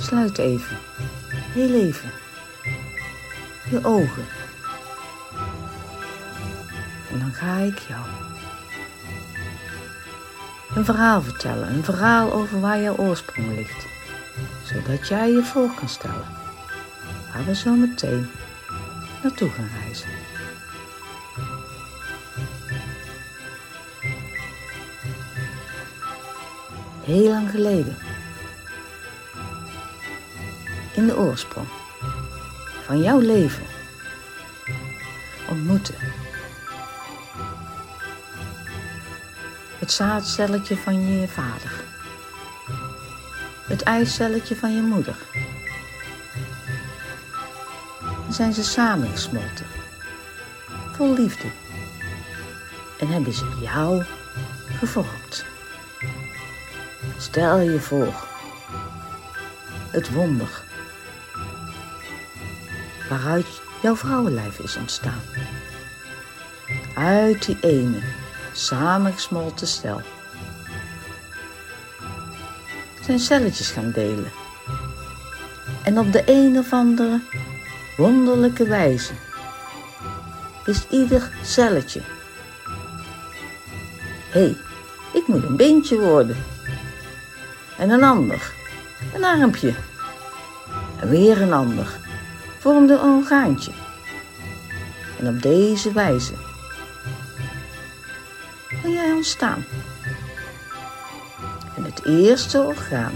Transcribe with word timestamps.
Sluit 0.00 0.38
even, 0.38 0.76
heel 1.52 1.74
even, 1.74 2.10
je 3.70 3.84
ogen. 3.84 4.24
En 7.12 7.18
dan 7.18 7.32
ga 7.32 7.56
ik 7.56 7.78
jou 7.78 8.06
een 10.74 10.84
verhaal 10.84 11.22
vertellen. 11.22 11.74
Een 11.74 11.84
verhaal 11.84 12.32
over 12.32 12.60
waar 12.60 12.80
jouw 12.80 12.96
oorsprong 12.96 13.56
ligt. 13.56 13.86
Zodat 14.64 15.08
jij 15.08 15.30
je 15.30 15.42
voor 15.42 15.74
kan 15.74 15.88
stellen 15.88 16.26
waar 17.32 17.44
we 17.44 17.54
zo 17.54 17.74
meteen 17.74 18.30
naartoe 19.22 19.50
gaan 19.50 19.70
reizen. 19.82 20.08
Heel 27.04 27.30
lang 27.30 27.50
geleden. 27.50 27.96
In 31.00 31.06
de 31.06 31.16
oorsprong 31.16 31.66
van 32.84 33.02
jouw 33.02 33.18
leven 33.18 33.66
ontmoeten. 35.48 35.94
Het 39.78 39.92
zaadcelletje 39.92 40.76
van 40.76 41.06
je 41.06 41.28
vader, 41.28 41.84
het 43.66 43.82
eicelletje 43.82 44.56
van 44.56 44.74
je 44.74 44.82
moeder. 44.82 45.16
Zijn 48.28 48.52
ze 48.52 48.64
samengesmolten, 48.64 49.66
vol 50.92 51.14
liefde, 51.14 51.48
en 52.98 53.08
hebben 53.08 53.32
ze 53.32 53.58
jou 53.60 54.04
gevormd. 54.78 55.44
Stel 57.16 57.58
je 57.58 57.80
voor, 57.80 58.14
het 59.90 60.12
wonder 60.12 60.68
waaruit 63.10 63.60
jouw 63.82 63.96
vrouwenlijf 63.96 64.58
is 64.58 64.76
ontstaan. 64.76 65.20
Uit 66.94 67.46
die 67.46 67.58
ene 67.60 67.98
samengesmolten 68.52 69.66
stel. 69.66 70.00
Zijn 73.04 73.18
celletjes 73.18 73.70
gaan 73.70 73.90
delen. 73.90 74.30
En 75.82 75.98
op 75.98 76.12
de 76.12 76.22
een 76.26 76.58
of 76.58 76.72
andere 76.72 77.20
wonderlijke 77.96 78.64
wijze 78.64 79.12
is 80.64 80.86
ieder 80.90 81.30
celletje. 81.42 82.00
Hé, 84.30 84.40
hey, 84.40 84.56
ik 85.12 85.26
moet 85.26 85.42
een 85.42 85.56
beentje 85.56 85.98
worden. 85.98 86.36
En 87.78 87.90
een 87.90 88.02
ander, 88.02 88.52
een 89.14 89.24
armpje. 89.24 89.74
En 91.00 91.08
weer 91.08 91.42
een 91.42 91.52
ander, 91.52 91.99
vormde 92.60 92.94
een 92.94 93.10
orgaantje. 93.10 93.72
En 95.18 95.28
op 95.28 95.42
deze 95.42 95.92
wijze 95.92 96.32
ben 98.82 98.92
jij 98.92 99.12
ontstaan. 99.12 99.64
En 101.76 101.84
het 101.84 102.04
eerste 102.04 102.60
orgaan 102.60 103.12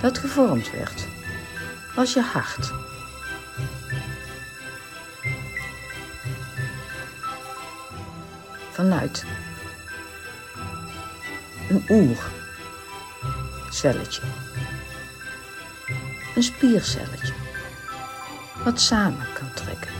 dat 0.00 0.18
gevormd 0.18 0.70
werd, 0.70 1.06
was 1.94 2.12
je 2.12 2.20
hart. 2.20 2.72
Vanuit 8.70 9.24
een 11.68 11.84
oercelletje, 11.88 14.22
een 16.34 16.42
spiercelletje, 16.42 17.45
wat 18.66 18.80
samen 18.80 19.26
kan 19.34 19.52
trekken 19.54 19.90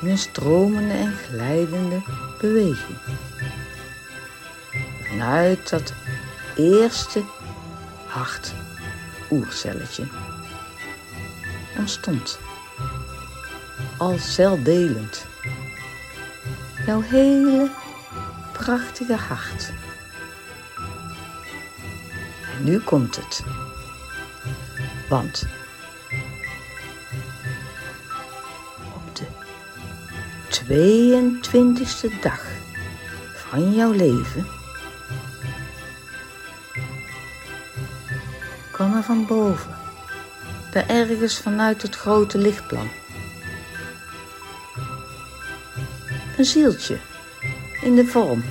in 0.00 0.08
een 0.08 0.18
stromende 0.18 0.94
en 0.94 1.12
glijdende 1.12 2.02
beweging. 2.40 2.98
Vanuit 5.08 5.70
dat 5.70 5.92
eerste 6.56 7.22
hart 8.06 8.52
oercelletje 9.30 10.06
ontstond, 11.76 12.38
al 13.96 14.18
celdelend, 14.18 15.26
jouw 16.86 17.00
hele 17.00 17.70
prachtige 18.52 19.16
hart. 19.16 19.72
En 22.58 22.64
nu 22.64 22.80
komt 22.80 23.16
het. 23.16 23.44
Want 25.08 25.46
22e 30.68 32.20
dag 32.20 32.46
van 33.34 33.74
jouw 33.74 33.92
leven. 33.92 34.46
Kwam 38.70 38.96
er 38.96 39.02
van 39.02 39.26
boven, 39.26 39.74
daar 40.70 40.88
ergens 40.88 41.38
vanuit 41.38 41.82
het 41.82 41.96
grote 41.96 42.38
lichtplan, 42.38 42.88
een 46.36 46.44
zieltje 46.44 46.98
in 47.80 47.94
de 47.94 48.06
vorm 48.06 48.44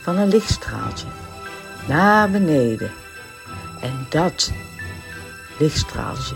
van 0.00 0.16
een 0.16 0.28
lichtstraaltje. 0.28 1.06
Naar 1.88 2.30
beneden. 2.30 2.90
En 3.80 4.06
dat 4.08 4.52
lichtstraaltje, 5.58 6.34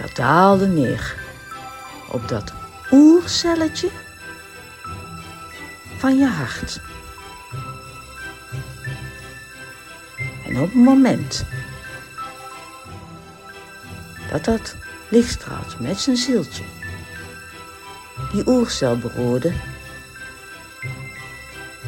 dat 0.00 0.16
daalde 0.16 0.66
neer 0.66 1.21
op 2.12 2.28
dat 2.28 2.52
oercelletje 2.90 3.90
van 5.98 6.18
je 6.18 6.26
hart. 6.26 6.80
En 10.46 10.60
op 10.60 10.66
het 10.66 10.74
moment 10.74 11.44
dat 14.30 14.44
dat 14.44 14.76
lichtstraaltje 15.08 15.76
met 15.80 16.00
zijn 16.00 16.16
zieltje 16.16 16.64
die 18.32 18.46
oercel 18.46 18.98
beroerde, 18.98 19.52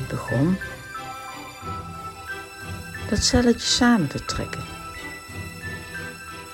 begon 0.08 0.58
dat 3.08 3.22
celletje 3.22 3.66
samen 3.66 4.08
te 4.08 4.24
trekken 4.24 4.62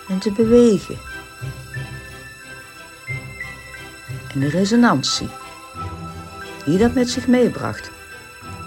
en 0.08 0.19
te 0.19 0.32
bewegen. 0.32 1.09
En 4.33 4.41
de 4.41 4.49
resonantie. 4.49 5.29
Die 6.65 6.79
dat 6.79 6.95
met 6.95 7.11
zich 7.11 7.27
meebracht, 7.27 7.91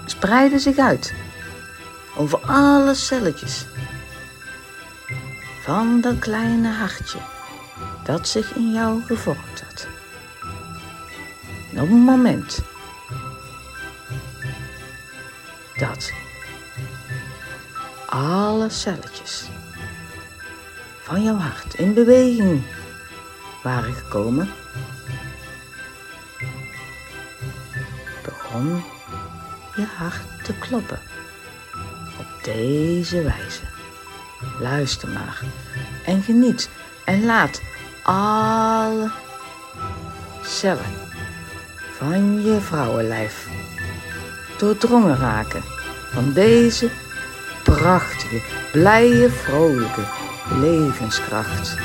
spreidde 0.06 0.58
zich 0.58 0.76
uit. 0.76 1.14
Over 2.16 2.38
alle 2.38 2.94
celletjes. 2.94 3.66
Van 5.62 6.00
dat 6.00 6.18
kleine 6.18 6.68
hartje 6.68 7.18
dat 8.04 8.28
zich 8.28 8.54
in 8.54 8.72
jou 8.72 9.02
gevormd 9.02 9.62
had. 9.68 9.86
En 11.72 11.80
op 11.80 11.88
het 11.88 11.98
moment 11.98 12.62
dat 15.76 16.12
alle 18.06 18.68
celletjes 18.68 19.48
van 21.02 21.22
jouw 21.22 21.36
hart 21.36 21.74
in 21.74 21.94
beweging 21.94 22.62
waren 23.62 23.94
gekomen, 23.94 24.50
begon 28.54 28.82
je 29.76 29.86
hart 29.96 30.44
te 30.44 30.52
kloppen. 30.58 30.98
Op 32.18 32.44
deze 32.44 33.22
wijze. 33.22 33.60
Luister 34.60 35.08
maar 35.08 35.40
en 36.04 36.22
geniet 36.22 36.70
en 37.04 37.24
laat 37.24 37.60
alle 38.02 39.10
cellen 40.42 40.92
van 41.96 42.42
je 42.42 42.60
vrouwenlijf 42.60 43.48
doordrongen 44.58 45.16
raken 45.16 45.62
van 46.12 46.32
deze 46.32 46.90
prachtige, 47.62 48.42
blije, 48.72 49.30
vrolijke 49.30 50.02
levenskracht. 50.60 51.76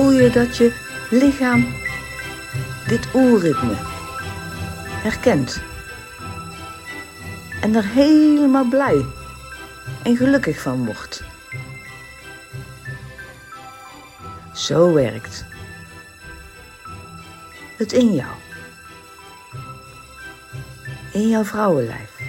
Voel 0.00 0.10
je 0.10 0.30
dat 0.30 0.56
je 0.56 0.72
lichaam 1.10 1.74
dit 2.86 3.08
oerritme 3.14 3.74
herkent 5.02 5.62
en 7.60 7.74
er 7.74 7.84
helemaal 7.84 8.68
blij 8.68 9.04
en 10.02 10.16
gelukkig 10.16 10.60
van 10.60 10.84
wordt. 10.84 11.22
Zo 14.54 14.92
werkt 14.92 15.44
het 17.76 17.92
in 17.92 18.14
jou, 18.14 18.34
in 21.12 21.28
jouw 21.28 21.44
vrouwenlijf. 21.44 22.20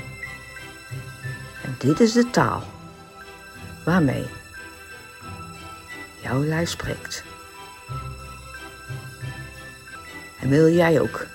En 1.63 1.75
dit 1.77 1.99
is 1.99 2.11
de 2.11 2.29
taal 2.29 2.63
waarmee 3.85 4.25
jouw 6.21 6.43
lijf 6.43 6.69
spreekt. 6.69 7.29
En 10.41 10.49
wil 10.49 10.69
jij 10.69 11.01
ook 11.01 11.25